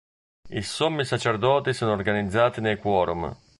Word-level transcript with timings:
I 0.49 0.63
Sommi 0.63 1.05
sacerdoti 1.05 1.73
sono 1.73 1.91
organizzati 1.91 2.59
nei 2.59 2.77
"Quorum". 2.77 3.37